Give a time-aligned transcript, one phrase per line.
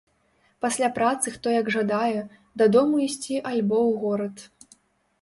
[0.63, 2.19] Пасля працы хто як жадае,
[2.65, 4.35] дадому ісці альбо ў горад.